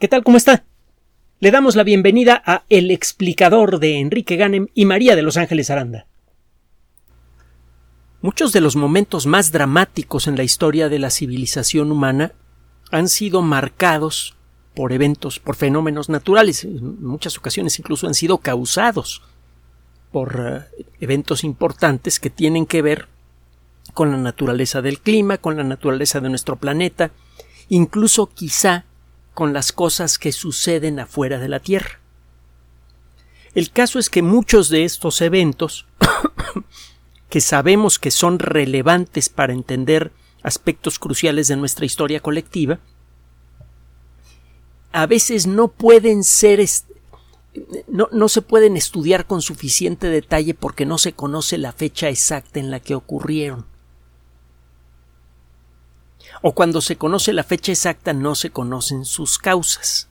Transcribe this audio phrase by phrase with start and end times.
[0.00, 0.24] ¿Qué tal?
[0.24, 0.64] ¿Cómo está?
[1.38, 5.70] Le damos la bienvenida a El explicador de Enrique Ganem y María de Los Ángeles
[5.70, 6.08] Aranda.
[8.20, 12.32] Muchos de los momentos más dramáticos en la historia de la civilización humana
[12.90, 14.36] han sido marcados
[14.74, 16.64] por eventos, por fenómenos naturales.
[16.64, 19.22] En muchas ocasiones incluso han sido causados
[20.10, 23.06] por uh, eventos importantes que tienen que ver
[23.94, 27.12] con la naturaleza del clima, con la naturaleza de nuestro planeta,
[27.68, 28.86] incluso quizá
[29.34, 32.00] con las cosas que suceden afuera de la Tierra.
[33.54, 35.86] El caso es que muchos de estos eventos,
[37.28, 42.78] que sabemos que son relevantes para entender aspectos cruciales de nuestra historia colectiva,
[44.92, 46.64] a veces no pueden ser
[47.86, 52.58] no, no, se pueden estudiar con suficiente detalle porque no se conoce la fecha exacta
[52.58, 53.66] en la que ocurrieron
[56.46, 60.10] o cuando se conoce la fecha exacta no se conocen sus causas.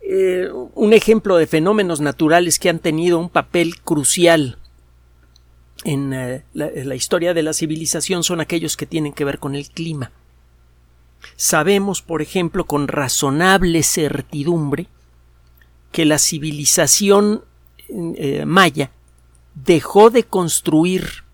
[0.00, 4.56] Eh, un ejemplo de fenómenos naturales que han tenido un papel crucial
[5.82, 9.68] en eh, la, historia de la civilización son aquellos que tienen que ver con el
[9.68, 10.12] clima.
[11.34, 14.86] Sabemos, por ejemplo, con razonable certidumbre
[15.90, 17.42] que la civilización
[17.88, 18.92] eh, maya
[19.56, 21.25] dejó de construir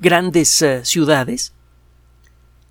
[0.00, 1.52] grandes eh, ciudades,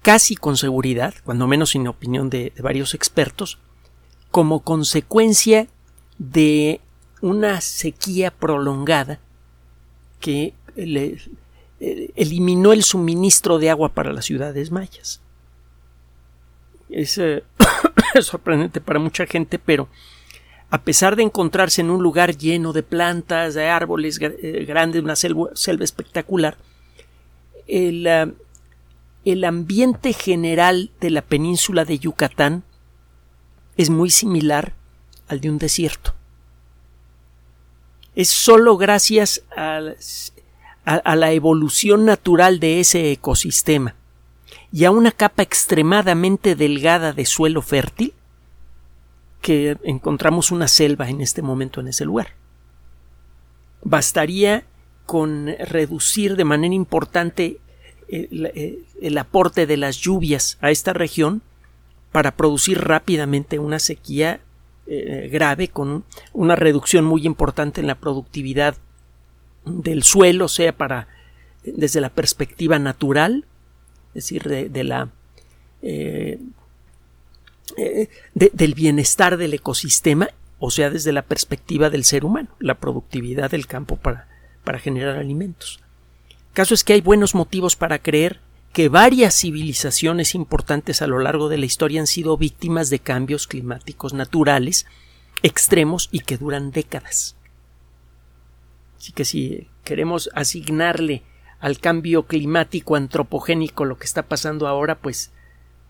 [0.02, 3.60] casi con seguridad, cuando menos sin opinión de, varios expertos,
[4.32, 5.68] como consecuencia
[6.18, 6.82] de
[7.22, 9.20] una sequía prolongada
[10.20, 11.18] que eh,
[12.16, 15.22] eliminó el suministro de agua para las ciudades mayas.
[16.90, 17.44] Es eh,
[18.22, 19.90] sorprendente para mucha gente, pero
[20.70, 25.84] a pesar de encontrarse en un lugar lleno de plantas, de árboles grandes, una selva
[25.84, 26.58] espectacular,
[27.68, 28.36] el,
[29.26, 32.64] el ambiente general de la península de Yucatán
[33.78, 34.74] es muy similar
[35.28, 36.14] al de un desierto.
[38.16, 39.82] Es sólo gracias a,
[40.86, 43.96] a, la evolución natural de ese ecosistema
[44.72, 48.14] y a una capa extremadamente delgada de suelo fértil
[49.42, 52.30] que encontramos una selva en este momento en ese lugar.
[53.84, 54.66] Bastaría
[55.06, 57.60] con reducir de manera importante
[58.08, 61.42] eh, eh, el, aporte de las lluvias a esta región
[62.12, 64.42] para producir rápidamente una sequía
[64.88, 68.76] eh, grave con una reducción muy importante en la productividad
[69.66, 71.08] del suelo, sea para
[71.64, 73.46] desde la perspectiva natural,
[74.10, 75.10] es decir, de, la
[78.36, 80.30] del bienestar del ecosistema,
[80.60, 84.35] o sea, desde la perspectiva del ser humano, la productividad del campo para
[84.66, 85.80] para generar alimentos.
[86.54, 88.42] caso es que hay buenos motivos para creer
[88.74, 93.48] que varias civilizaciones importantes a lo largo de la historia han sido víctimas de cambios
[93.48, 94.86] climáticos naturales
[95.44, 97.38] extremos y que duran décadas.
[98.98, 101.24] Así que si queremos asignarle
[101.62, 105.32] al cambio climático antropogénico lo que está pasando ahora, pues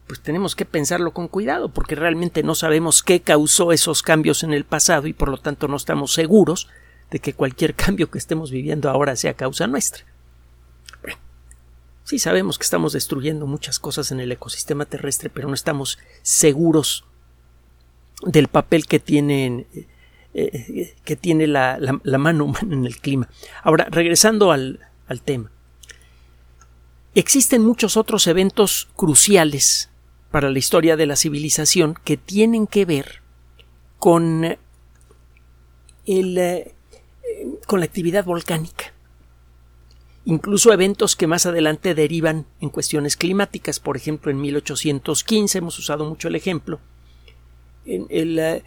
[0.07, 4.53] pues tenemos que pensarlo con cuidado, porque realmente no sabemos qué causó esos cambios en
[4.53, 6.67] el pasado y por lo tanto no estamos seguros
[7.11, 10.05] de que cualquier cambio que estemos viviendo ahora sea causa nuestra.
[12.03, 17.05] sí sabemos que estamos destruyendo muchas cosas en el ecosistema terrestre, pero no estamos seguros
[18.23, 19.67] del papel que tienen
[20.37, 23.29] eh, que tiene la, mano humana en el clima.
[23.63, 25.49] Ahora, regresando al, al tema.
[27.13, 29.89] Existen muchos otros eventos cruciales
[30.31, 33.21] para la historia de la civilización que tienen que ver
[33.97, 34.57] con
[36.05, 36.74] el, eh,
[37.65, 38.93] con la actividad volcánica.
[40.25, 43.79] Incluso eventos que más adelante derivan en cuestiones climáticas.
[43.79, 46.79] Por ejemplo, en 1815 hemos usado mucho el ejemplo.
[47.85, 48.63] En el, eh,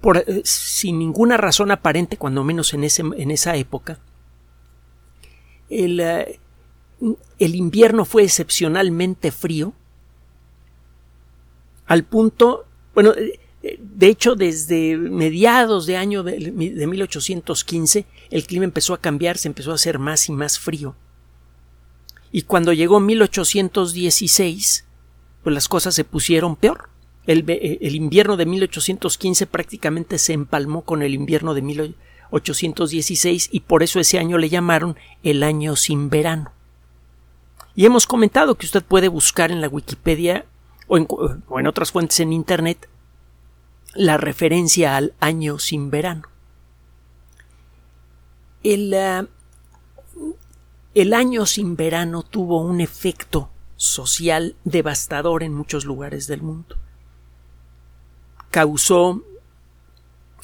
[0.00, 3.98] por, eh, sin ninguna razón aparente, cuando menos en, ese, en esa época,
[5.68, 6.40] el, eh,
[7.38, 9.74] el invierno fue excepcionalmente frío
[11.86, 12.64] al punto,
[12.94, 13.12] bueno,
[13.78, 19.72] de hecho, desde mediados de año de, 1815, el clima empezó a cambiar, se empezó
[19.72, 20.94] a hacer más y más frío.
[22.30, 24.84] Y cuando llegó 1816,
[25.42, 26.90] pues las cosas se pusieron peor.
[27.26, 33.82] El, el, invierno de 1815 prácticamente se empalmó con el invierno de 1816 y por
[33.82, 36.52] eso ese año le llamaron el año sin verano.
[37.74, 40.44] Y hemos comentado que usted puede buscar en la Wikipedia
[40.86, 42.88] o en, o en otras fuentes en Internet
[43.94, 46.28] la referencia al año sin verano.
[48.62, 49.26] El, eh,
[50.94, 56.76] el año sin verano tuvo un efecto social devastador en muchos lugares del mundo.
[58.50, 59.24] causó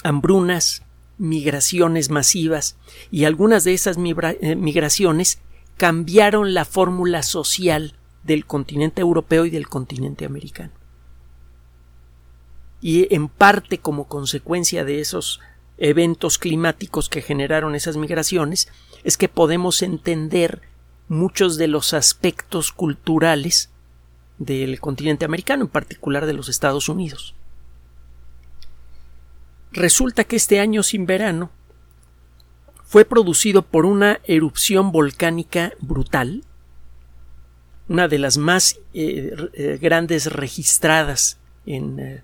[0.02, 0.82] hambrunas,
[1.16, 2.76] migraciones masivas
[3.12, 5.38] y algunas de esas eh, migraciones
[5.76, 7.94] cambiaron la fórmula social
[8.24, 10.72] del continente europeo y del continente americano.
[12.80, 15.40] Y en parte como consecuencia de esos
[15.78, 18.68] eventos climáticos que generaron esas migraciones,
[19.02, 20.60] es que podemos entender
[21.08, 23.70] muchos de los aspectos culturales
[24.38, 27.34] del continente americano, en particular de los Estados Unidos.
[29.72, 31.50] Resulta que este año sin verano
[32.84, 36.44] fue producido por una erupción volcánica brutal,
[37.88, 42.22] una de las más eh, eh, grandes registradas en, eh,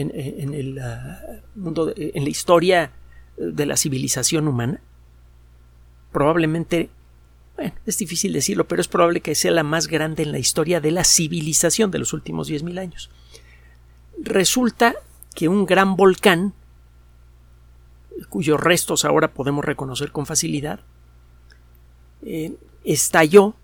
[0.00, 1.20] en, el ah,
[1.54, 2.92] mundo, en la historia
[3.36, 4.80] de la civilización humana.
[6.12, 6.90] Probablemente,
[7.84, 10.90] es difícil decirlo, pero es probable que sea la más grande en la historia de
[10.90, 13.10] la civilización de los últimos 10.000 años.
[14.18, 14.94] Resulta
[15.34, 16.54] que un gran volcán,
[18.28, 20.80] cuyos restos ahora podemos reconocer con facilidad,
[22.84, 23.54] estalló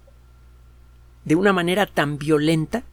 [1.24, 2.84] de una manera tan violenta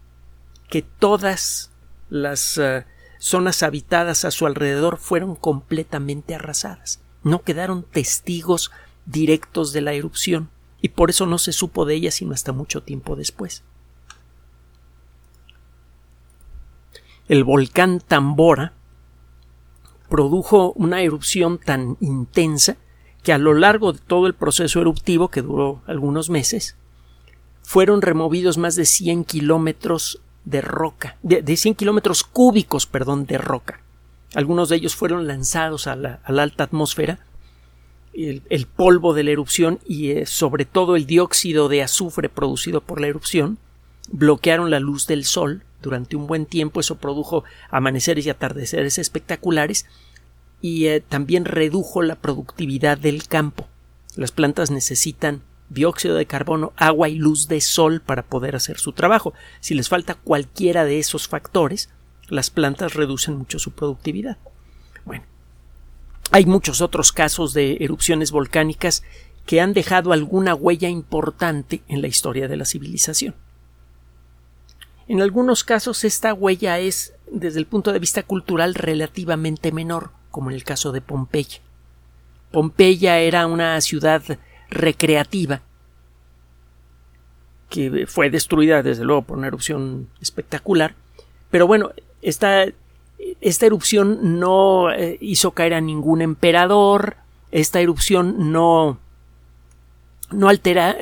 [0.69, 1.71] que todas
[2.09, 2.85] las eh,
[3.19, 7.01] zonas habitadas a su alrededor fueron completamente arrasadas.
[7.21, 8.71] No quedaron testigos
[9.05, 10.49] directos de la erupción
[10.81, 13.63] y por eso no se supo de ella sino hasta mucho tiempo después.
[17.27, 18.73] El volcán Tambora
[20.09, 22.77] produjo una erupción tan intensa
[23.21, 26.77] que a lo largo de todo el proceso eruptivo, que duró algunos meses,
[27.61, 33.81] fueron removidos más de 100 kilómetros de roca, de, 100 kilómetros cúbicos, perdón, de roca.
[34.35, 37.19] Algunos de ellos fueron lanzados a la, alta atmósfera.
[38.13, 42.99] El, polvo de la erupción y eh, sobre todo el dióxido de azufre producido por
[42.99, 43.59] la erupción
[44.11, 46.79] bloquearon la luz del sol durante un buen tiempo.
[46.79, 49.85] Eso produjo amaneceres y atardeceres espectaculares
[50.61, 53.67] y eh, también redujo la productividad del campo.
[54.15, 58.93] Las plantas necesitan dióxido de carbono, agua y luz de sol para poder hacer su
[58.93, 59.33] trabajo.
[59.59, 61.89] Si les falta cualquiera de esos factores,
[62.27, 64.37] las plantas reducen mucho su productividad.
[65.05, 65.25] Bueno,
[66.31, 69.03] hay muchos otros casos de erupciones volcánicas
[69.45, 73.35] que han dejado alguna huella importante en la historia de la civilización.
[75.07, 80.51] En algunos casos esta huella es, desde el punto de vista cultural, relativamente menor, como
[80.51, 81.61] en el caso de Pompeya.
[82.51, 84.21] Pompeya era una ciudad
[84.69, 85.61] recreativa
[87.69, 90.95] que fue destruida desde luego por una erupción espectacular
[91.51, 92.65] pero bueno esta,
[93.41, 97.17] esta erupción no eh, hizo caer a ningún emperador
[97.51, 98.99] esta erupción no
[100.31, 100.95] no altera,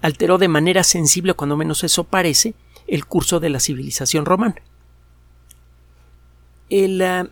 [0.00, 2.54] alteró de manera sensible, cuando menos eso parece,
[2.86, 4.56] el curso de la civilización romana.
[6.70, 7.28] El, ah,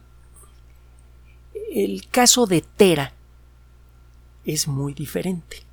[1.73, 3.13] el caso de Tera
[4.45, 5.66] es muy diferente.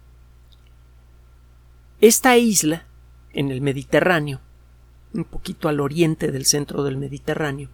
[2.04, 2.84] Esta isla,
[3.32, 4.42] en el Mediterráneo,
[5.14, 7.70] un poquito al oriente del centro del Mediterráneo,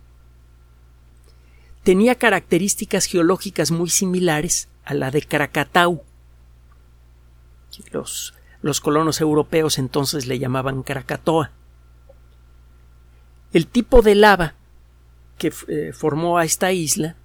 [1.81, 6.03] tenía características geológicas muy similares a la de Krakatau.
[7.89, 11.49] Los, los colonos europeos entonces le llamaban Krakatoa.
[13.51, 14.53] El tipo de lava
[15.39, 17.15] que eh, formó a esta isla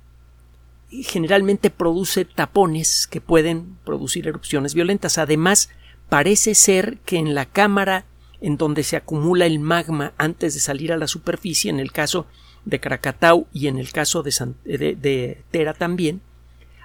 [0.88, 5.18] generalmente produce tapones que pueden producir erupciones violentas.
[5.18, 5.68] Además,
[6.08, 8.06] parece ser que en la cámara
[8.44, 12.26] en donde se acumula el magma antes de salir a la superficie, en el caso
[12.66, 16.20] de Krakatau y en el caso de, de, Tera también,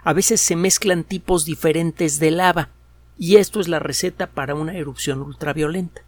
[0.03, 2.69] a veces se mezclan tipos diferentes de lava,
[3.17, 6.01] y esto es la receta para una erupción ultraviolenta.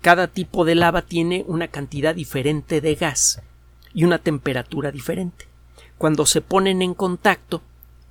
[0.00, 3.42] Cada tipo de lava tiene una cantidad diferente de gas
[3.94, 5.46] y una temperatura diferente.
[5.98, 7.62] Cuando se ponen en contacto,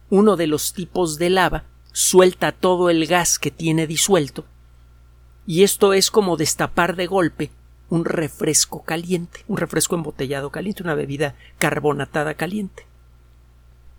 [0.10, 1.66] uno de los tipos de lava
[1.98, 4.46] suelta todo el gas que tiene disuelto,
[5.48, 7.50] y esto es como destapar de golpe
[7.90, 12.86] un refresco caliente, un refresco embotellado caliente, una bebida carbonatada caliente.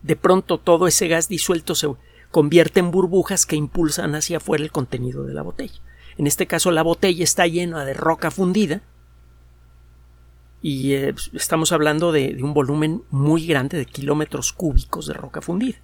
[0.04, 1.88] De pronto todo ese gas disuelto se
[2.30, 5.80] convierte en burbujas que impulsan hacia afuera el contenido de la botella.
[6.18, 8.80] En este caso la botella está llena de roca fundida
[10.62, 15.78] y eh, estamos hablando de un volumen muy grande de kilómetros cúbicos de roca fundida.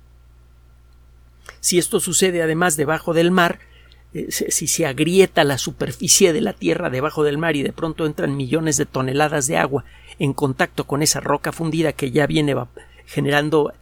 [1.60, 3.60] Si esto sucede además debajo del mar,
[4.14, 8.06] eh, si se agrieta la superficie de la Tierra debajo del mar y de pronto
[8.06, 9.84] entran millones de toneladas de agua
[10.20, 12.54] en contacto con esa roca fundida que ya viene
[13.06, 13.72] generando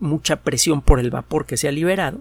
[0.00, 2.20] mucha presión por el vapor que se ha liberado,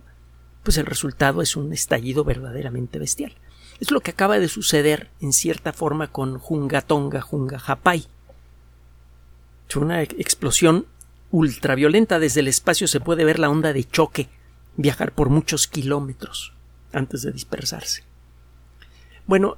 [0.63, 3.33] pues el resultado es un estallido verdaderamente bestial.
[3.79, 8.03] Es lo que acaba de suceder en cierta forma con Jungatonga, Junga Fue
[9.81, 10.86] una explosión
[11.31, 12.19] ultraviolenta.
[12.19, 14.27] Desde el espacio se puede ver la onda de choque
[14.77, 16.53] viajar por muchos kilómetros
[16.93, 18.03] antes de dispersarse.
[19.27, 19.57] Bueno,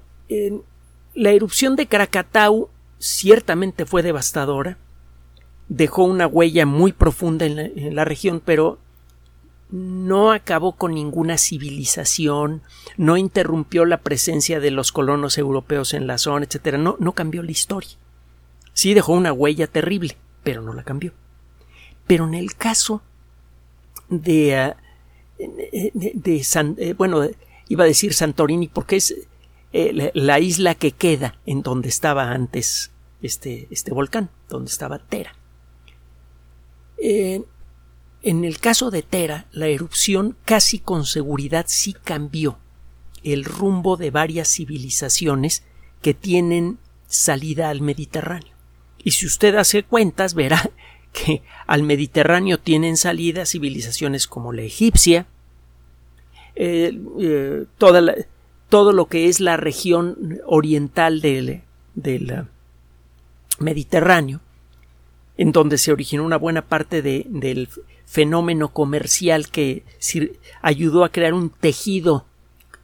[1.13, 4.77] la erupción de Krakatau ciertamente fue devastadora,
[5.67, 8.79] dejó una huella muy profunda en la, región, pero
[9.69, 12.61] no acabó con ninguna civilización,
[12.97, 17.41] no interrumpió la presencia de los colonos europeos en la zona, etcétera, no, no cambió
[17.41, 17.91] la historia.
[18.73, 21.13] Sí dejó una huella terrible, pero no la cambió.
[22.07, 23.01] Pero en el caso
[24.09, 24.77] de, ah,
[25.93, 27.27] de, San, eh, bueno,
[27.67, 29.15] iba a decir Santorini porque es
[29.73, 35.35] eh, la isla que queda en donde estaba antes este, este volcán, donde estaba Tera.
[36.97, 37.45] en
[38.23, 42.59] el caso de Tera, la erupción casi con seguridad sí cambió
[43.23, 45.63] el rumbo de varias civilizaciones
[46.01, 48.55] que tienen salida al Mediterráneo.
[49.03, 50.71] Y si usted hace cuentas, verá
[51.11, 55.27] que al Mediterráneo tienen salida civilizaciones como la egipcia,
[56.55, 61.61] eh, eh, todo lo que es la región oriental del,
[61.95, 62.45] del
[63.59, 64.41] Mediterráneo,
[65.37, 67.69] en donde se originó una buena parte del
[68.05, 69.83] fenómeno comercial que
[70.61, 72.25] ayudó a crear un tejido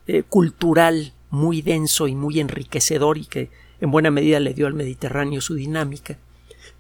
[0.08, 3.50] eh, cultural muy denso y muy enriquecedor y que
[3.82, 6.18] en buena medida le dio al Mediterráneo su dinámica.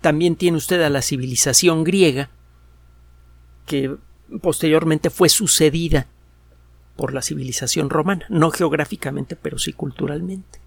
[0.08, 2.30] También tiene usted a la civilización griega,
[3.66, 3.94] que
[4.42, 6.08] posteriormente fue sucedida
[6.96, 10.62] por la civilización romana, no geográficamente, pero sí culturalmente.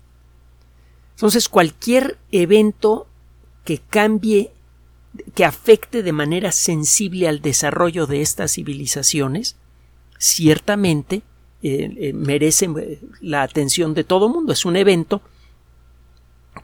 [1.15, 3.07] Entonces, cualquier evento
[3.65, 4.53] que cambie,
[5.35, 9.57] que afecte de manera sensible al desarrollo de estas civilizaciones,
[10.19, 11.23] ciertamente
[11.63, 14.53] eh, eh, merece eh, la atención de todo mundo.
[14.53, 15.23] Es un evento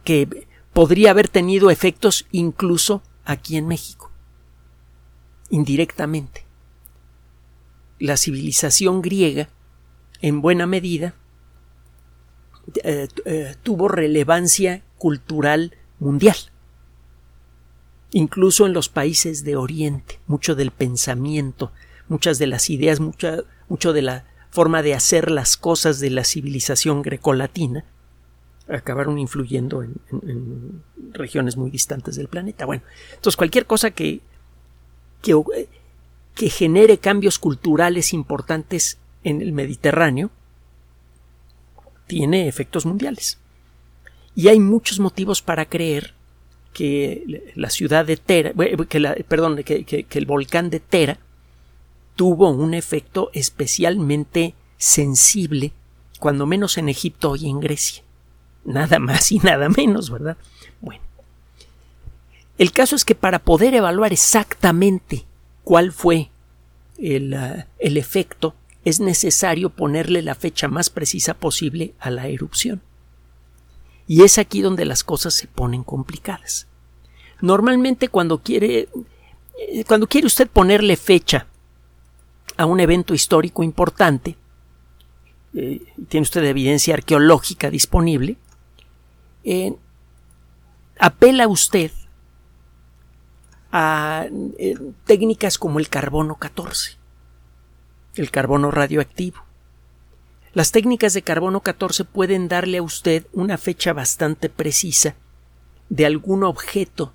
[0.04, 4.12] que podría haber tenido efectos incluso aquí en México,
[5.49, 6.45] indirectamente.
[7.99, 9.49] La civilización griega,
[10.21, 11.14] en buena medida,
[12.85, 16.37] eh, eh, tuvo relevancia cultural mundial.
[18.11, 21.73] Incluso en los países de Oriente, mucho del pensamiento,
[22.06, 27.00] muchas de las ideas, mucho de la forma de hacer las cosas de la civilización
[27.00, 27.87] grecolatina
[28.68, 30.82] acabaron influyendo en,
[31.12, 32.66] regiones muy distantes del planeta.
[32.66, 32.82] Bueno,
[33.14, 34.20] entonces cualquier cosa que,
[35.23, 40.30] que, genere cambios culturales importantes en el Mediterráneo
[42.06, 43.38] tiene efectos mundiales.
[44.35, 46.14] Y hay muchos motivos para creer
[46.75, 48.52] que la ciudad de Tera,
[48.88, 49.14] que la,
[49.64, 51.18] que, que, el volcán de Tera
[52.16, 55.73] tuvo un efecto especialmente sensible,
[56.18, 58.02] cuando menos en Egipto y en Grecia.
[58.66, 60.37] Nada más y nada menos, ¿verdad?
[60.80, 61.02] Bueno.
[62.58, 65.25] El caso es que para poder evaluar exactamente
[65.64, 66.30] cuál fue
[66.99, 68.54] el, ah, el efecto,
[68.85, 72.82] es necesario ponerle la fecha más precisa posible a la erupción.
[74.06, 76.68] Y es aquí donde las cosas se ponen complicadas.
[77.40, 78.88] Normalmente cuando quiere
[79.58, 81.46] eh, cuando quiere usted ponerle fecha
[82.56, 84.37] a un evento histórico importante,
[85.54, 88.37] eh, tiene usted evidencia arqueológica disponible,
[90.98, 91.90] apela usted
[93.72, 94.26] a
[94.58, 96.96] eh, técnicas como el carbono 14,
[98.14, 99.44] el carbono radioactivo.
[100.52, 105.14] Las técnicas de carbono 14 pueden darle a usted una fecha bastante precisa
[105.90, 107.12] de algún objeto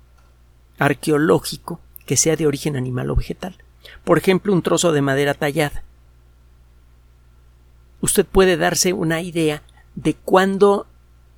[0.78, 3.56] arqueológico que sea de origen animal o vegetal.
[4.04, 5.82] Por ejemplo, un trozo de madera tallada.
[8.00, 9.62] Usted puede darse una idea
[9.94, 10.86] de cuándo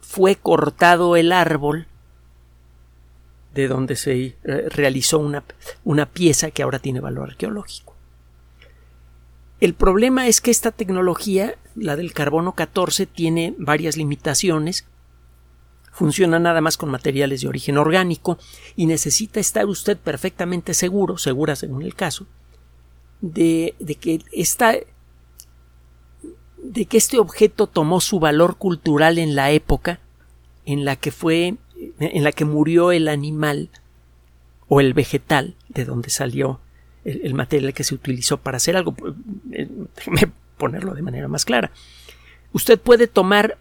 [0.07, 1.87] fue cortado el árbol
[3.55, 5.45] de donde se eh, realizó una,
[5.85, 7.95] una pieza que ahora tiene valor arqueológico.
[9.61, 14.87] El problema es que esta tecnología, la del carbono 14, tiene varias limitaciones,
[15.93, 18.37] funciona nada más con materiales de origen orgánico
[18.75, 22.27] y necesita estar usted perfectamente seguro, segura según el caso,
[23.21, 24.75] de, de que esta,
[26.65, 30.01] de que este objeto tomó su valor cultural en la época
[30.65, 31.57] en la que fue
[32.01, 33.69] en la que murió el animal
[34.69, 36.61] o el vegetal de donde salió
[37.05, 38.95] el, material que se utilizó para hacer algo.
[39.53, 41.71] Eh, déjeme ponerlo de manera más clara.
[42.53, 43.59] Usted puede tomar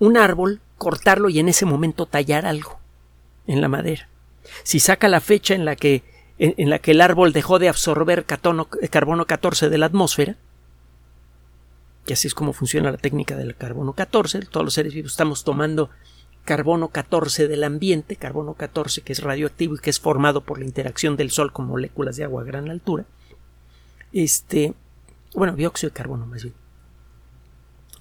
[0.00, 2.80] un árbol, cortarlo y en ese momento tallar algo
[3.46, 4.08] en la madera.
[4.64, 6.02] Si saca la fecha en la que
[6.38, 10.36] en, la que el árbol dejó de absorber carbono 14 de la atmósfera,
[12.06, 15.44] y así es como funciona la técnica del carbono 14, todos los seres vivos estamos
[15.44, 15.90] tomando
[16.44, 20.64] carbono 14 del ambiente, carbono 14 que es radioactivo y que es formado por la
[20.64, 23.04] interacción del Sol con moléculas de agua a gran altura.
[24.12, 24.74] Este,
[25.34, 26.54] bueno, dióxido de carbono más bien.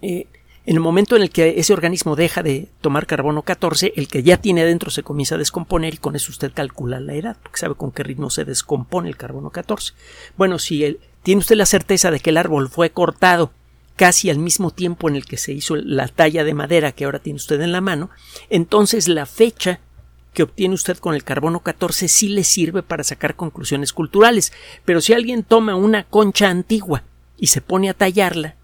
[0.01, 0.27] Eh,
[0.65, 4.23] en el momento en el que ese organismo deja de tomar carbono 14, el que
[4.23, 7.57] ya tiene dentro se comienza a descomponer y con eso usted calcula la edad, porque
[7.57, 9.93] sabe con qué ritmo se descompone el carbono 14.
[10.37, 13.51] Bueno, si tiene usted la certeza de que el árbol fue cortado
[13.99, 17.19] casi al mismo tiempo en el que se hizo la talla de madera que ahora
[17.19, 18.09] tiene usted en la mano,
[18.49, 19.81] entonces la fecha
[20.33, 24.53] que obtiene usted con el carbono 14 sí le sirve para sacar conclusiones culturales.
[24.85, 27.03] Pero si alguien toma una concha antigua
[27.37, 28.55] y se pone a tallarla,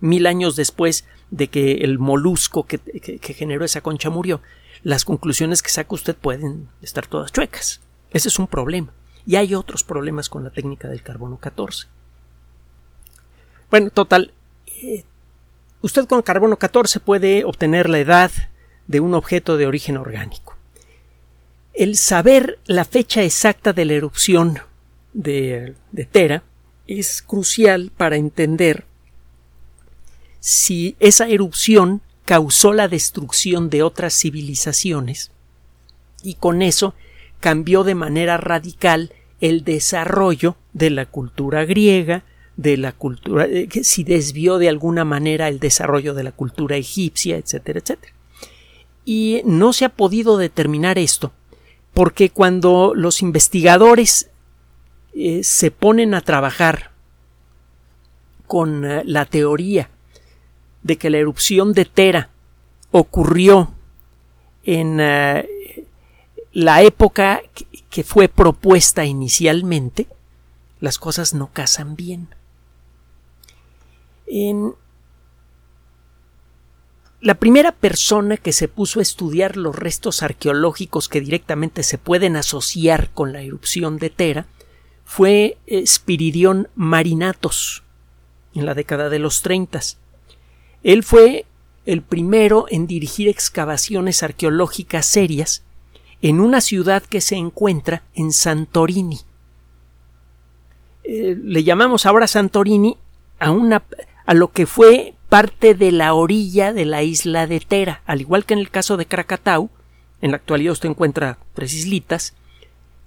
[0.00, 2.80] mil años después de que el molusco que,
[3.20, 4.40] generó esa concha murió,
[4.84, 7.82] las conclusiones que saca usted pueden estar todas chuecas.
[8.10, 8.94] Ese es un problema.
[9.26, 11.88] Y hay otros problemas con la técnica del carbono 14.
[13.70, 14.32] Bueno, total,
[15.82, 18.30] usted con carbono 14 puede obtener la edad
[18.86, 20.56] de un objeto de origen orgánico.
[21.74, 24.58] El saber la fecha exacta de la erupción
[25.12, 26.42] de, de Tera
[26.86, 28.84] es crucial para entender
[30.40, 35.30] si esa erupción causó la destrucción de otras civilizaciones
[36.22, 36.94] y con eso
[37.40, 42.24] cambió de manera radical el desarrollo de la cultura griega,
[42.58, 47.36] de la cultura, eh, si desvió de alguna manera el desarrollo de la cultura egipcia,
[47.36, 48.12] etcétera, etcétera.
[49.04, 51.32] Y no se ha podido determinar esto
[51.94, 54.28] porque cuando los investigadores
[55.14, 56.90] eh, se ponen a trabajar
[58.48, 59.88] con eh, la teoría
[60.82, 62.28] de que la erupción de Tera
[62.90, 63.72] ocurrió
[64.64, 64.98] en
[66.52, 67.40] la época
[67.90, 70.06] que fue propuesta inicialmente,
[70.80, 72.28] las cosas no casan bien.
[77.20, 82.36] La primera persona que se puso a estudiar los restos arqueológicos que directamente se pueden
[82.36, 84.46] asociar con la erupción de Tera
[85.04, 87.82] fue Spiridion Marinatos
[88.54, 89.98] en la década de los treintas.
[90.82, 91.46] Él fue
[91.86, 95.64] el primero en dirigir excavaciones arqueológicas serias
[96.20, 99.20] en una ciudad que se encuentra en Santorini.
[101.04, 102.96] Eh, le llamamos ahora Santorini
[103.38, 103.84] a, una,
[104.28, 108.44] a lo que fue parte de la orilla de la isla de Tera, al igual
[108.44, 109.70] que en el caso de Krakatau,
[110.20, 112.34] en la actualidad usted encuentra tres islitas.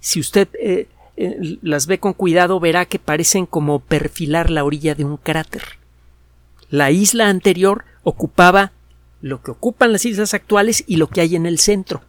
[0.00, 4.96] Si usted eh, eh, las ve con cuidado, verá que parecen como perfilar la orilla
[4.96, 5.62] de un cráter.
[6.70, 8.72] La isla anterior ocupaba
[9.20, 12.02] lo que ocupan las islas actuales y lo que hay en el centro.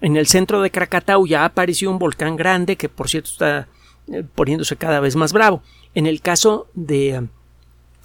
[0.00, 3.68] En el centro de Krakatau ya apareció un volcán grande que por cierto está
[4.12, 5.62] eh, poniéndose cada vez más bravo.
[5.94, 7.28] En el caso de,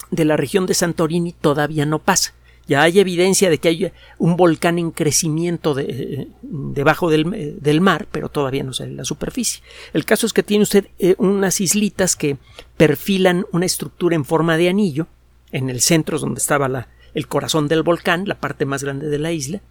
[0.10, 2.34] de la región de Santorini todavía no pasa.
[2.68, 8.30] Ya hay evidencia de que hay un volcán en crecimiento de, debajo del, mar, pero
[8.30, 9.62] todavía no sale la superficie.
[9.94, 12.38] El caso es que tiene usted eh, unas islitas que
[12.78, 15.08] perfilan una estructura en forma de anillo,
[15.52, 19.20] en el centro donde estaba la, el corazón del volcán, la parte más grande de
[19.20, 19.62] la isla,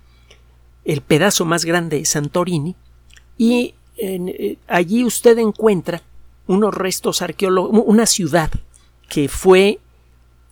[0.84, 2.74] el pedazo más grande es Santorini,
[3.38, 6.02] y eh, allí usted encuentra
[6.46, 8.50] unos restos arqueológicos, una ciudad
[9.08, 9.78] que fue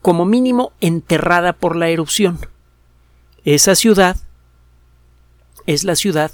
[0.02, 2.38] como mínimo enterrada por la erupción.
[3.44, 4.16] Esa ciudad
[5.66, 6.30] es la ciudad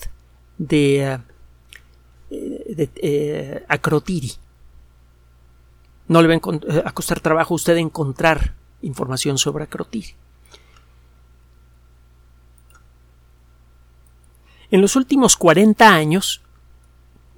[0.59, 1.20] de,
[2.31, 4.33] eh, eh, Acrotiri.
[6.07, 10.14] No le va eh, a costar trabajo a usted encontrar información sobre Acrotiri.
[14.70, 16.42] En los últimos 40 años,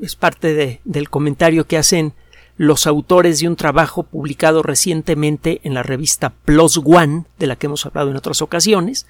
[0.00, 2.14] es parte del comentario que hacen
[2.56, 7.66] los autores de un trabajo publicado recientemente en la revista PLOS ONE, de la que
[7.66, 9.06] hemos hablado en otras ocasiones.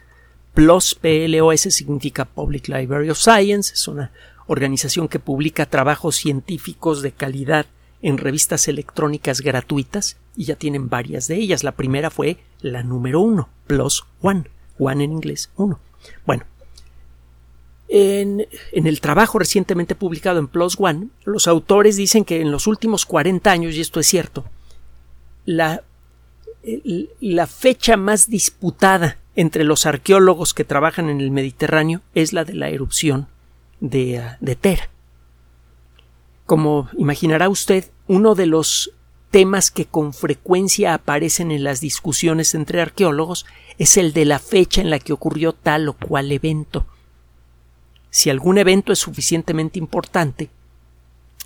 [0.54, 4.11] PLOS, PLOS significa Public Library of Science, es una
[4.46, 7.66] organización que publica trabajos científicos de calidad
[8.02, 11.64] en revistas electrónicas gratuitas y ya tienen varias de ellas.
[11.64, 15.80] La primera fue la número uno, PLOS ONE, ONE en inglés, uno.
[16.24, 16.44] Bueno,
[17.88, 23.07] en, el trabajo recientemente publicado en PLOS ONE, los autores dicen que en los últimos
[23.07, 24.44] 40 años, y esto es cierto,
[25.44, 25.83] la,
[27.20, 32.55] la fecha más disputada entre los arqueólogos que trabajan en el Mediterráneo es la de
[32.55, 33.29] la erupción
[33.81, 34.88] de, de Tera.
[36.46, 38.92] Como imaginará usted, uno de los
[39.31, 43.44] temas que con frecuencia aparecen en las discusiones entre arqueólogos
[43.79, 46.87] es el de la fecha en la que ocurrió tal o cual evento
[48.10, 50.50] si algún evento es suficientemente importante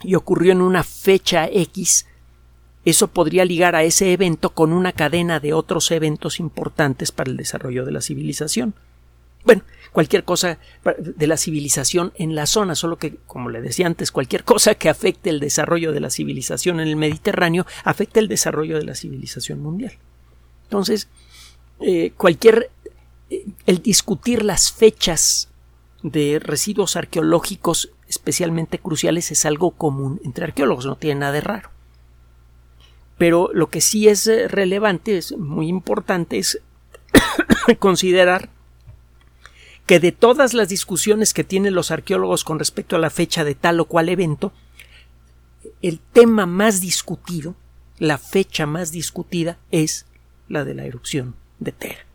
[0.03, 2.07] y ocurrió en una fecha X,
[2.85, 7.37] eso podría ligar a ese evento con una cadena de otros eventos importantes para el
[7.37, 8.75] desarrollo de la civilización.
[9.45, 10.59] Bueno, cualquier cosa
[10.99, 14.89] de la civilización en la zona, solo que, como le decía antes, cualquier cosa que
[14.89, 19.61] afecte el desarrollo de la civilización en el Mediterráneo afecta el desarrollo de la civilización
[19.61, 19.93] mundial.
[20.65, 21.09] Entonces,
[21.81, 22.71] eh, cualquier
[23.31, 25.50] eh, el discutir las fechas
[26.03, 31.71] de residuos arqueológicos especialmente cruciales es algo común entre arqueólogos, no tiene nada de raro.
[33.19, 36.61] Pero lo que sí es eh, relevante, es muy importante, es
[37.79, 38.49] considerar
[39.87, 43.55] que de todas las discusiones que tienen los arqueólogos con respecto a la fecha de
[43.55, 44.53] tal o cual evento,
[45.83, 47.55] el tema más discutido,
[47.99, 50.07] la fecha más discutida es
[50.49, 52.10] la de la erupción de Tera.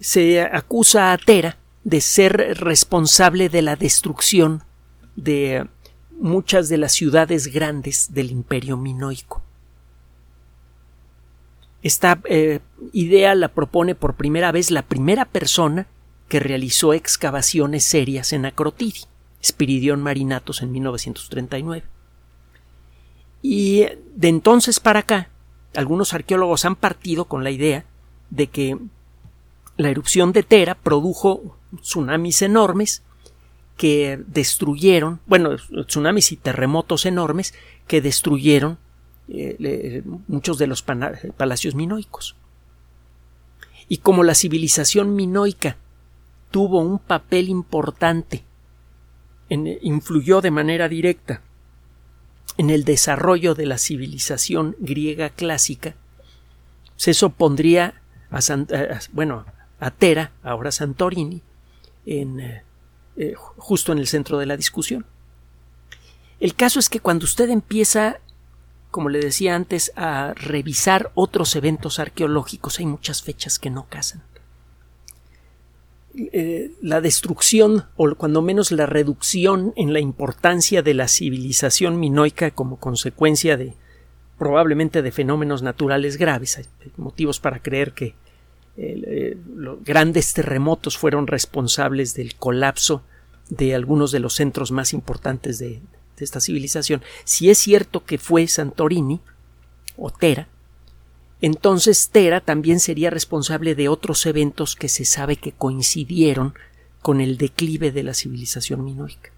[0.00, 4.62] Se acusa a Tera de ser responsable de la destrucción
[5.16, 5.66] de
[6.18, 9.42] muchas de las ciudades grandes del imperio minoico.
[11.82, 12.60] Esta eh,
[12.92, 15.86] idea la propone por primera vez la primera persona
[16.28, 19.00] que realizó excavaciones serias en Acrotiri,
[19.42, 21.84] Spiridion Marinatos en 1939.
[23.40, 25.30] Y de entonces para acá,
[25.74, 27.84] algunos arqueólogos han partido con la idea
[28.30, 28.76] de que
[29.78, 33.02] la erupción de Tera produjo tsunamis enormes
[33.76, 35.50] que destruyeron, bueno,
[35.86, 37.54] tsunamis y terremotos enormes
[37.86, 38.76] que destruyeron
[39.28, 42.34] eh, muchos de los palacios minoicos.
[43.88, 45.76] Y como la civilización minoica
[46.50, 48.42] tuvo un papel importante,
[49.48, 51.40] influyó de manera directa
[52.56, 55.94] en el desarrollo de la civilización griega clásica,
[56.96, 58.40] se opondría a,
[59.12, 59.57] bueno, a
[59.90, 61.42] Tera, ahora Santorini,
[62.06, 62.62] en, eh,
[63.16, 65.06] eh, justo en el centro de la discusión.
[66.40, 68.20] El caso es que cuando usted empieza
[68.90, 72.78] como le decía antes, a revisar otros eventos arqueológicos.
[72.78, 74.22] Hay muchas fechas que no casan.
[76.14, 82.50] Eh, la destrucción, o cuando menos la reducción en la importancia de la civilización minoica
[82.50, 83.74] como consecuencia de
[84.38, 86.56] probablemente de fenómenos naturales graves.
[86.56, 86.64] Hay
[86.96, 88.14] motivos para creer que
[88.80, 93.02] eh, los grandes terremotos fueron responsables del colapso
[93.50, 95.80] de algunos de los centros más importantes de,
[96.16, 99.20] de esta civilización, si es cierto que fue Santorini
[99.96, 100.46] o Tera,
[101.40, 106.54] entonces Tera también sería responsable de otros eventos que se sabe que coincidieron
[107.02, 109.30] con el declive de la civilización minoica.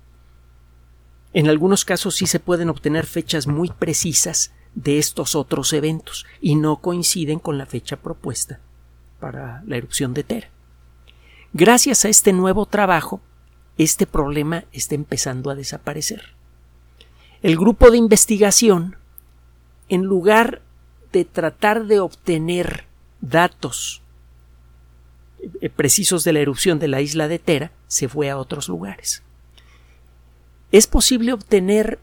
[1.32, 6.56] En algunos casos sí se pueden obtener fechas muy precisas de estos otros eventos y
[6.56, 8.60] no coinciden con la fecha propuesta
[9.20, 10.48] para la erupción de Tera.
[11.52, 13.20] Gracias a este nuevo trabajo,
[13.76, 16.34] este problema está empezando a desaparecer.
[17.42, 18.96] El grupo de investigación,
[19.88, 20.62] en lugar
[21.12, 22.84] de tratar de obtener
[23.20, 24.02] datos
[25.60, 29.22] eh, precisos de la erupción de la isla de Tera, se fue a otros lugares.
[30.72, 31.98] Es posible obtener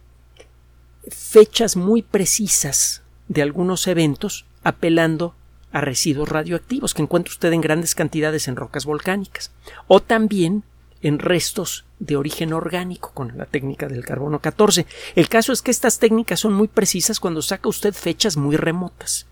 [1.09, 5.35] fechas muy precisas de algunos eventos apelando
[5.71, 9.51] a residuos radioactivos que encuentra usted en grandes cantidades en rocas volcánicas
[9.87, 10.63] o también
[11.01, 14.85] en restos de origen orgánico con la técnica del carbono 14.
[15.15, 19.27] El caso es que estas técnicas son muy precisas cuando saca usted fechas muy remotas.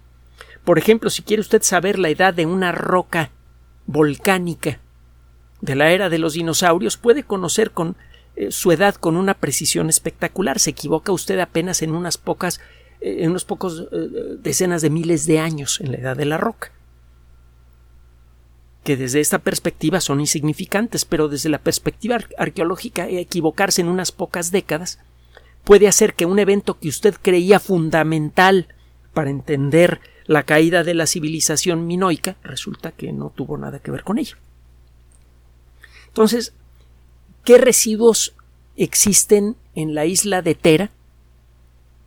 [0.63, 3.31] Por ejemplo, si quiere usted saber la edad de una roca
[3.85, 4.79] volcánica
[5.61, 7.95] de la era de los dinosaurios, puede conocer con
[8.35, 10.59] eh, su edad con una precisión espectacular.
[10.59, 12.59] Se equivoca usted apenas en unas pocas,
[13.01, 16.71] en unos pocos eh, decenas de miles de años en la edad de la roca
[18.85, 24.51] que desde esta perspectiva son insignificantes, pero desde la perspectiva arqueológica equivocarse en unas pocas
[24.51, 24.99] décadas
[25.63, 28.67] puede hacer que un evento que usted creía fundamental
[29.11, 34.03] para entender la caída de la civilización minoica resulta que no tuvo nada que ver
[34.03, 34.37] con ello.
[36.09, 36.53] Entonces,
[37.43, 38.35] ¿qué residuos
[38.77, 40.91] existen en la isla de Tera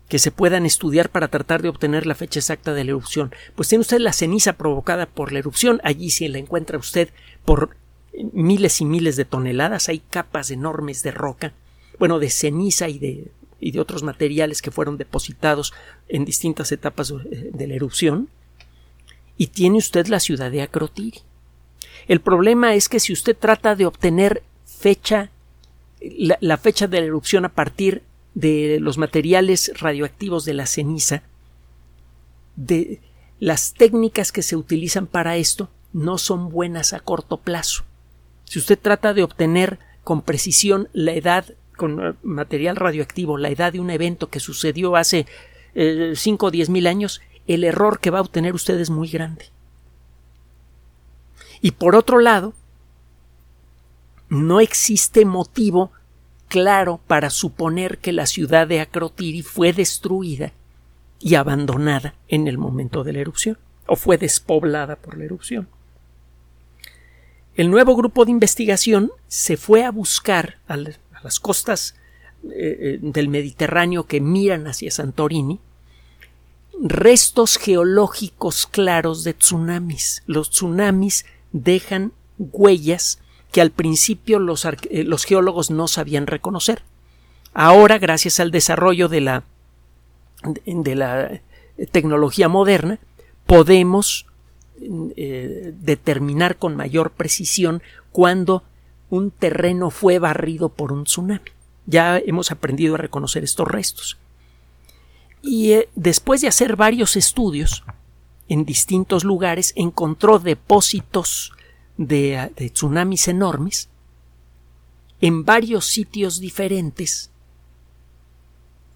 [0.08, 3.34] que se puedan estudiar para tratar de obtener la fecha exacta de la erupción.
[3.54, 7.10] Pues tiene usted la ceniza provocada por la erupción, allí sí la encuentra usted
[7.44, 7.76] por
[8.32, 11.52] miles y miles de toneladas, hay capas enormes de roca,
[11.98, 15.74] bueno, de ceniza y de, y de otros materiales que fueron depositados
[16.08, 18.28] en distintas etapas de la erupción,
[19.36, 21.20] y tiene usted la ciudad de Acrotiri.
[22.08, 25.30] El problema es que si usted trata de obtener fecha,
[26.00, 28.02] la, la fecha de la erupción a partir
[28.38, 31.24] de los materiales radioactivos de la ceniza,
[32.54, 33.00] de
[33.40, 37.82] las técnicas que se utilizan para esto no son buenas a corto plazo.
[38.44, 41.46] Si usted trata de obtener con precisión la edad
[41.76, 45.26] con eh, material radioactivo, la edad de un evento que sucedió hace
[45.74, 49.08] 5 eh, o 10 mil años, el error que va a obtener usted es muy
[49.08, 49.46] grande.
[51.60, 52.54] Y por otro lado,
[54.28, 55.90] no existe motivo
[56.48, 60.52] claro para suponer que la ciudad de Akrotiri fue destruida
[61.20, 65.68] y abandonada en el momento de la erupción, o fue despoblada por la erupción.
[67.54, 71.96] El nuevo grupo de investigación se fue a buscar a, las costas
[72.44, 75.60] eh, eh, del Mediterráneo que miran hacia Santorini
[76.80, 80.22] restos geológicos claros de tsunamis.
[80.26, 83.18] Los tsunamis dejan huellas
[83.52, 86.82] que al principio los, eh, los geólogos no sabían reconocer.
[87.54, 89.44] Ahora, gracias al desarrollo de la,
[90.66, 91.40] de la
[91.90, 92.98] tecnología moderna,
[93.46, 94.26] podemos
[94.80, 97.82] eh, determinar con mayor precisión
[98.12, 98.62] cuándo
[99.10, 101.50] un terreno fue barrido por un tsunami.
[101.86, 104.18] Ya hemos aprendido a reconocer estos restos.
[105.42, 107.84] Y eh, después de hacer varios estudios
[108.48, 111.52] en distintos lugares, encontró depósitos
[111.98, 113.88] de, tsunamis enormes
[115.20, 117.30] en varios sitios diferentes,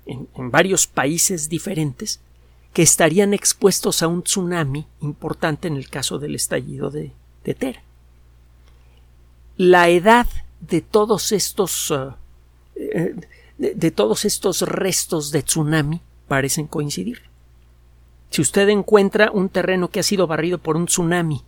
[0.07, 2.21] en, varios países diferentes,
[2.73, 7.13] que estarían expuestos a un tsunami importante en el caso del estallido de,
[7.43, 7.83] Tera.
[9.59, 10.27] La edad
[10.61, 12.15] de todos estos uh,
[12.77, 13.15] eh,
[13.59, 17.23] de, todos estos restos de tsunami parecen coincidir.
[18.31, 21.43] Si usted encuentra un terreno que ha sido barrido por un tsunami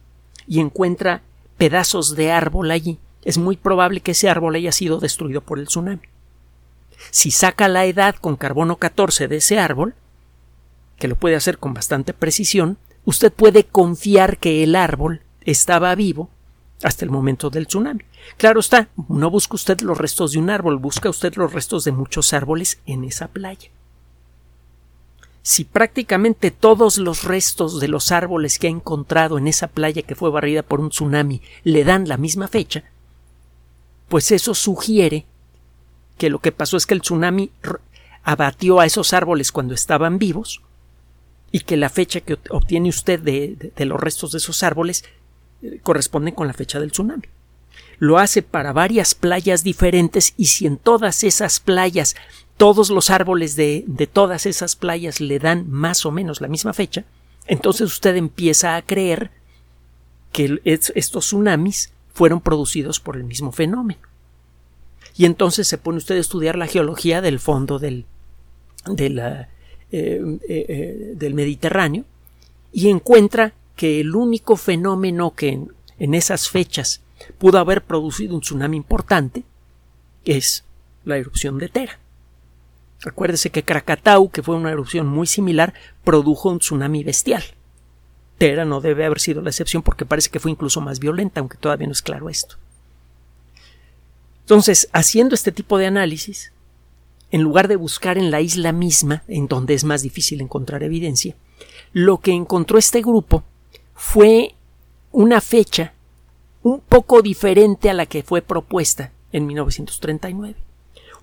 [0.47, 1.23] y encuentra
[1.57, 5.67] pedazos de árbol allí, es muy probable que ese árbol haya sido destruido por el
[5.67, 6.03] tsunami.
[7.11, 9.95] Si saca la edad con carbono 14 de ese árbol,
[10.99, 16.31] que lo puede hacer con bastante precisión, usted puede confiar que el árbol estaba vivo
[16.83, 18.05] hasta el momento del tsunami.
[18.37, 21.93] Claro está, no busca usted los restos de un árbol, busca usted los restos de
[21.93, 23.71] muchos árboles en esa playa.
[25.47, 30.15] Si prácticamente todos los restos de los árboles que ha encontrado en esa playa que
[30.15, 32.83] fue barrida por un tsunami le dan la misma fecha,
[34.09, 35.27] pues eso sugiere
[36.17, 37.51] que lo que pasó es que el tsunami
[38.23, 40.63] abatió a esos árboles cuando estaban vivos
[41.53, 45.05] y que la fecha que obtiene usted de, los restos de esos árboles
[45.61, 47.25] eh, corresponde con la fecha del tsunami.
[47.99, 52.17] Lo hace para varias playas diferentes y si en todas esas playas
[52.57, 56.73] todos los árboles de, de todas esas playas le dan más o menos la misma
[56.73, 57.05] fecha,
[57.47, 59.31] entonces usted empieza a creer
[60.33, 64.01] que estos tsunamis fueron producidos por el mismo fenómeno.
[65.17, 68.05] Y entonces se pone usted a estudiar la geología del fondo del,
[68.99, 69.47] eh,
[69.91, 72.05] eh, eh, del Mediterráneo
[72.73, 75.67] y encuentra que el único fenómeno que
[75.99, 77.01] en, esas fechas
[77.39, 79.45] pudo haber producido un tsunami importante
[80.25, 80.65] es
[81.05, 82.01] la erupción de Tera.
[83.07, 87.43] Acuérdese que Krakatau, que fue una erupción muy similar, produjo un tsunami bestial.
[88.39, 91.59] Tera no debe haber sido la excepción porque parece que fue incluso más violenta, aunque
[91.59, 92.57] todavía no es claro esto.
[94.41, 96.53] Entonces, haciendo este tipo de análisis,
[97.31, 101.35] en lugar de buscar en la isla misma, en donde es más difícil encontrar evidencia,
[101.93, 103.45] lo que encontró este grupo
[103.95, 104.55] fue
[105.13, 105.95] una fecha
[106.63, 110.57] un poco diferente a la que fue propuesta en 1939,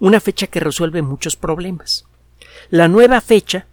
[0.01, 2.05] una fecha que resuelve muchos problemas.
[2.71, 3.67] La nueva fecha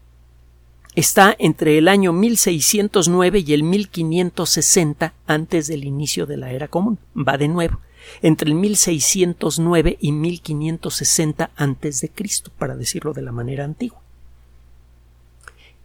[0.95, 6.99] está entre el año 1609 y el 1560 antes del inicio de la era común.
[7.17, 7.81] Va de nuevo
[8.21, 14.01] entre el 1609 y 1560 antes de Cristo, para decirlo de la manera antigua.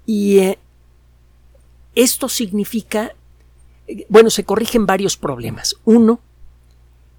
[0.06, 0.60] Y eh,
[1.95, 3.15] esto significa,
[4.10, 5.77] bueno, se corrigen varios problemas.
[5.86, 6.19] Uno,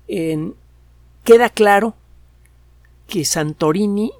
[0.07, 1.95] queda claro
[3.07, 4.13] que Santorini,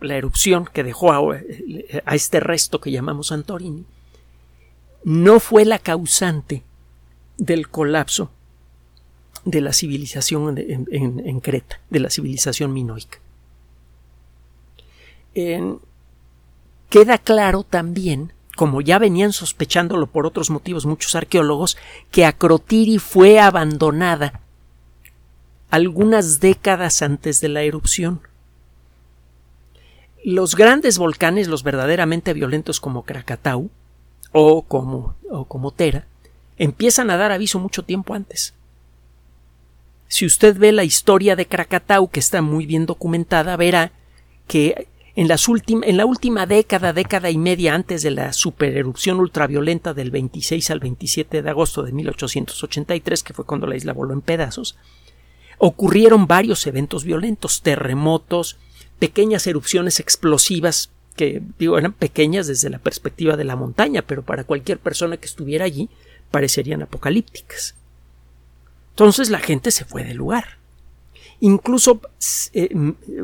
[0.00, 1.36] la erupción que dejó a,
[2.04, 3.84] a este resto que llamamos Santorini,
[5.04, 6.62] no fue la causante
[7.38, 8.30] del colapso
[9.44, 13.18] de la civilización en, Creta, de la civilización minoica.
[15.34, 21.76] queda claro también, como ya venían sospechándolo por otros motivos muchos arqueólogos,
[22.10, 24.40] que Acrotiri fue abandonada
[25.70, 28.20] algunas décadas antes de la erupción.
[30.24, 33.70] Los grandes volcanes, los verdaderamente violentos como Krakatau
[34.30, 36.06] o como, o como Tera,
[36.58, 38.54] empiezan a dar aviso mucho tiempo antes.
[40.08, 43.92] Si usted ve la historia de Krakatau, que está muy bien documentada, verá
[44.46, 49.94] que en, las en la última década, década y media antes de la supererupción ultraviolenta
[49.94, 54.20] del 26 al 27 de agosto de 1883, que fue cuando la isla voló en
[54.20, 54.76] pedazos,
[55.58, 58.58] ocurrieron varios eventos violentos, terremotos,
[59.02, 64.44] pequeñas erupciones explosivas que digo eran pequeñas desde la perspectiva de la montaña, pero para
[64.44, 65.88] cualquier persona que estuviera allí
[66.30, 67.74] parecerían apocalípticas.
[68.90, 70.58] Entonces la gente se fue del lugar.
[71.40, 72.00] Incluso
[72.52, 72.72] eh,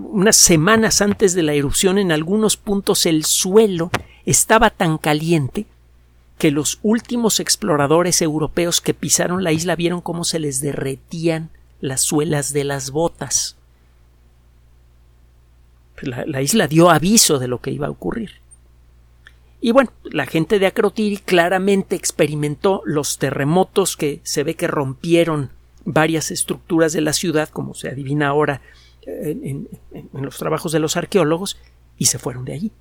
[0.03, 3.93] unas semanas antes de la erupción en algunos puntos el suelo
[4.27, 5.67] estaba tan caliente
[6.39, 12.01] que los últimos exploradores europeos que pisaron la isla vieron cómo se les derretían las
[12.01, 13.58] suelas de las botas.
[16.03, 18.31] La, isla dio aviso de lo que iba a ocurrir.
[19.61, 25.51] Y bueno, la gente de Acrotiri claramente experimentó los terremotos que se ve que rompieron
[25.85, 28.61] varias estructuras de la ciudad, como se adivina ahora
[29.07, 29.69] eh, en,
[30.13, 31.59] los trabajos de los arqueólogos,
[31.97, 32.73] y se fueron de allí.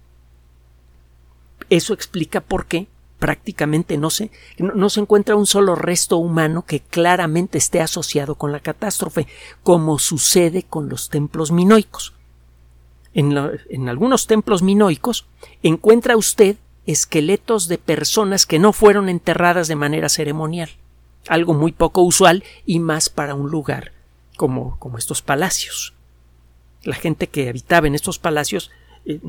[1.70, 6.82] Eso explica por qué prácticamente no se, no, se encuentra un solo resto humano que
[6.82, 9.28] claramente esté asociado con la catástrofe,
[9.64, 12.14] como sucede con los templos minoicos.
[13.18, 15.26] En, algunos templos minoicos
[15.64, 20.70] encuentra usted esqueletos de personas que no fueron enterradas de manera ceremonial,
[21.28, 23.92] algo muy poco usual y más para un lugar
[24.36, 25.96] como, como estos palacios.
[26.84, 28.70] La gente que habitaba en estos palacios
[29.04, 29.20] eh,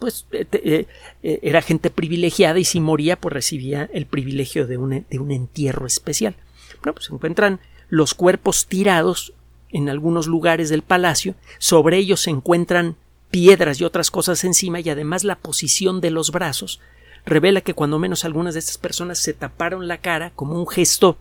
[0.00, 0.86] pues eh,
[1.22, 5.30] eh, era gente privilegiada y si moría pues recibía el privilegio de un, de un
[5.30, 6.34] entierro especial.
[6.82, 9.34] Bueno, pues se encuentran los cuerpos tirados
[9.70, 12.96] en algunos lugares del palacio, sobre ellos se encuentran
[13.30, 16.80] piedras y otras cosas encima y además la posición de los brazos
[17.24, 21.18] revela que cuando menos algunas de estas personas se taparon la cara como un gesto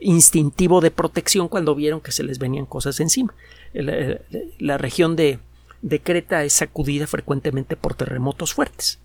[0.00, 3.34] instintivo de protección cuando vieron que se les venían cosas encima.
[3.72, 5.38] la región de,
[5.82, 8.98] de Creta es sacudida frecuentemente por terremotos fuertes.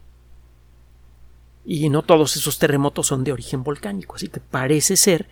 [1.65, 5.27] Y no todos esos terremotos son de origen volcánico, así que parece ser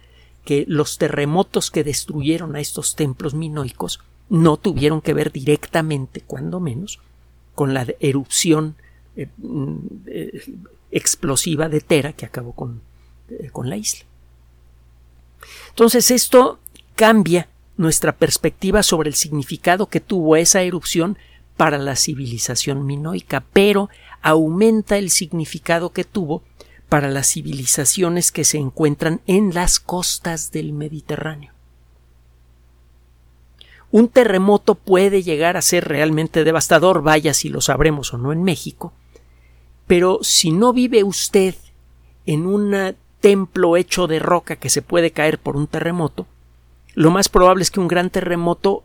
[0.45, 6.59] que los terremotos que destruyeron a estos templos minoicos no tuvieron que ver directamente, cuando
[6.59, 6.99] menos,
[7.55, 8.75] con la erupción
[9.15, 9.29] eh,
[10.05, 10.53] eh,
[10.91, 12.81] explosiva de Tera que acabó con,
[13.29, 14.05] eh, con la isla.
[15.69, 16.59] Entonces esto
[16.95, 21.17] cambia nuestra perspectiva sobre el significado que tuvo esa erupción
[21.55, 23.89] para la civilización minoica, pero
[24.21, 26.43] aumenta el significado que tuvo
[26.89, 31.56] para las civilizaciones que se encuentran en las costas del Mediterráneo.
[33.91, 38.43] Un terremoto puede llegar a ser realmente devastador, vaya si lo sabremos o no en
[38.43, 38.93] México,
[39.87, 41.55] pero si no vive usted
[42.25, 46.27] en un templo hecho de roca que se puede caer por un terremoto,
[46.93, 48.83] lo más probable es que un gran terremoto,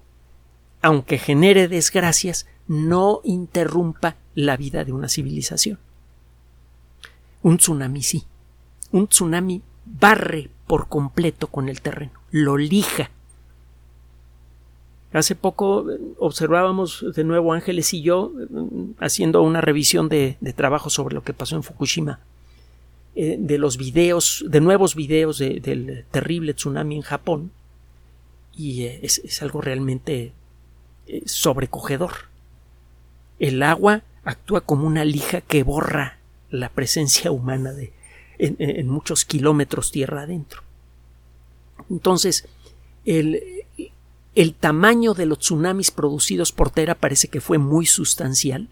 [0.83, 5.79] aunque genere desgracias, no interrumpa la vida de una civilización.
[7.43, 8.25] Un tsunami sí.
[8.93, 13.11] Un tsunami barre por completo con el terreno, lo lija.
[15.12, 18.46] Hace poco eh, observábamos de nuevo Ángeles y yo eh,
[18.98, 22.20] haciendo una revisión de, trabajo sobre lo que pasó en Fukushima,
[23.14, 27.51] eh, de los videos, de nuevos videos del terrible tsunami en Japón,
[28.57, 30.33] y es, algo realmente
[31.27, 32.12] sobrecogedor.
[33.38, 36.18] El agua actúa como una lija que borra
[36.51, 37.92] la presencia humana de,
[38.38, 40.62] en, muchos kilómetros tierra adentro.
[41.90, 42.46] Entonces,
[43.05, 43.62] el,
[44.35, 48.68] el tamaño de los tsunamis producidos por Tera parece que fue muy sustancial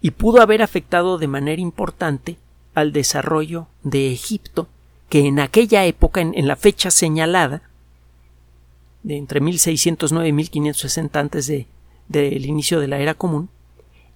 [0.00, 2.38] y pudo haber afectado de manera importante
[2.74, 4.68] al desarrollo de Egipto,
[5.08, 7.62] que en aquella época, en, la fecha señalada,
[9.02, 11.66] de entre 1609 y 1560 antes de,
[12.08, 13.48] del inicio de la era común,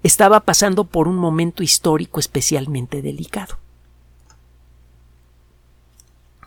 [0.03, 3.59] estaba pasando por un momento histórico especialmente delicado.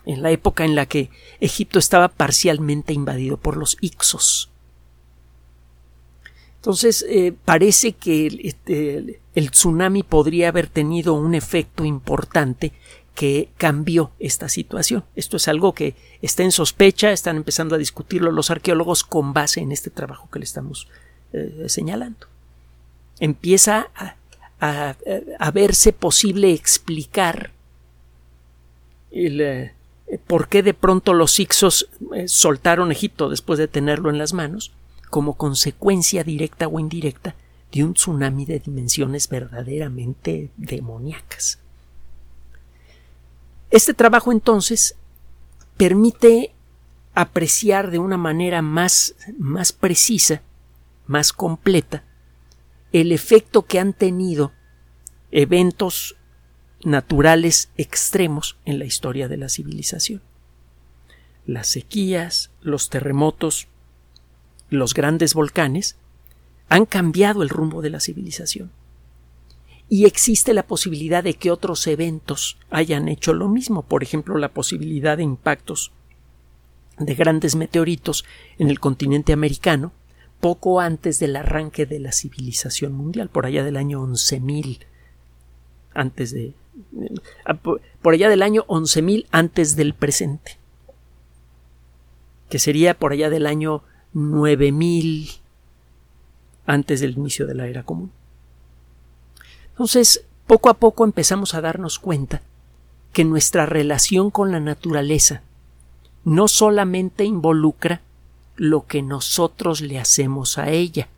[0.04, 1.10] En la época en la que
[1.40, 4.50] Egipto estaba parcialmente invadido por los Ixos.
[6.56, 12.72] Entonces, eh, parece que este, el tsunami podría haber tenido un efecto importante
[13.14, 15.04] que cambió esta situación.
[15.16, 19.60] Esto es algo que está en sospecha, están empezando a discutirlo los arqueólogos con base
[19.60, 20.88] en este trabajo que le estamos
[21.32, 22.32] eh, señalando
[23.22, 23.88] empieza
[24.60, 24.96] a,
[25.52, 27.50] verse posible explicar
[29.12, 29.72] el, eh,
[30.18, 34.72] por qué de pronto los Ixos eh, soltaron Egipto después de tenerlo en las manos,
[35.10, 37.34] como consecuencia directa o indirecta
[37.72, 41.58] de un tsunami de dimensiones verdaderamente demoníacas.
[43.70, 44.96] Este trabajo entonces
[45.78, 46.52] permite
[47.14, 50.42] apreciar de una manera más, más precisa,
[51.06, 52.04] más completa,
[52.92, 54.52] el efecto que han tenido
[55.30, 56.16] eventos
[56.84, 60.20] naturales extremos en la historia de la civilización.
[61.46, 63.68] Las sequías, los terremotos,
[64.70, 65.96] los grandes volcanes
[66.68, 68.70] han cambiado el rumbo de la civilización.
[69.88, 74.48] Y existe la posibilidad de que otros eventos hayan hecho lo mismo, por ejemplo, la
[74.48, 75.92] posibilidad de impactos
[76.98, 78.24] de grandes meteoritos
[78.58, 79.92] en el continente americano
[80.40, 84.78] poco antes del arranque de la civilización mundial, por allá del año 11.000
[85.94, 86.54] antes de
[88.02, 90.58] por allá del año 11.000 antes del presente,
[92.48, 95.30] que sería por allá del año 9000
[96.66, 98.12] antes del inicio de la era común.
[99.70, 102.42] Entonces, poco a poco empezamos a darnos cuenta
[103.12, 105.42] que nuestra relación con la naturaleza
[106.24, 108.00] no solamente involucra
[108.56, 111.08] lo que nosotros le hacemos a ella.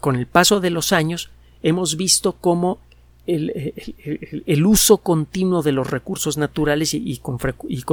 [0.00, 1.30] Con el paso de los años
[1.62, 2.78] hemos visto cómo
[3.26, 7.38] el, uso continuo de los recursos naturales y, con,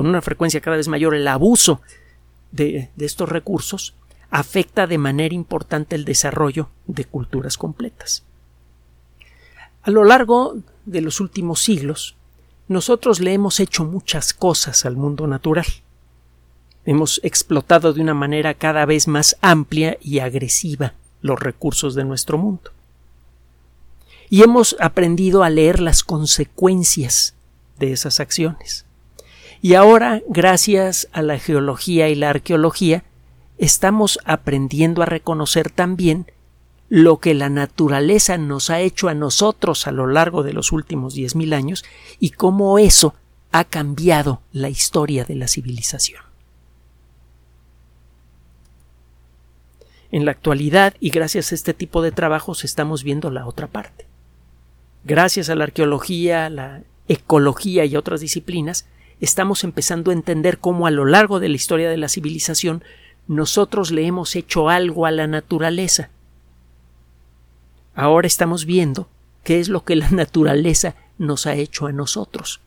[0.06, 1.82] una frecuencia cada vez mayor el abuso
[2.52, 3.96] de estos recursos
[4.34, 8.24] afecta de manera importante el desarrollo de culturas completas.
[9.84, 12.16] A lo largo de los últimos siglos,
[12.68, 15.68] nosotros le hemos hecho muchas cosas al mundo natural.
[16.86, 22.38] Hemos explotado de una manera cada vez más amplia y agresiva los recursos de nuestro
[22.40, 22.72] mundo.
[24.30, 27.36] Y hemos aprendido a leer las consecuencias
[27.80, 28.86] de esas acciones.
[29.62, 33.04] Y ahora, gracias a la geología y la arqueología,
[33.58, 36.28] estamos aprendiendo a reconocer también
[36.90, 41.14] lo que la naturaleza nos ha hecho a nosotros a lo largo de los últimos
[41.14, 41.84] diez mil años
[42.20, 43.16] y cómo eso
[43.52, 46.22] ha cambiado la historia de la civilización.
[50.12, 54.06] En la actualidad, y gracias a este tipo de trabajos, estamos viendo la otra parte.
[55.06, 58.88] Gracias a la arqueología, la ecología y otras disciplinas,
[59.20, 62.84] estamos empezando a entender cómo a lo largo de la historia de la civilización
[63.28, 66.10] nosotros le hemos hecho algo a la naturaleza.
[67.96, 69.08] Ahora estamos viendo
[69.44, 72.62] qué es lo que la naturaleza nos ha hecho a nosotros.